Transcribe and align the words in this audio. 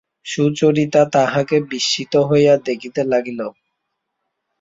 সুচরিতা 0.25 1.01
তাহাকে 1.13 1.55
বিস্মিত 1.71 2.13
হইয়া 2.29 2.53
দেখিতে 2.67 3.01
লাগিল। 3.03 3.39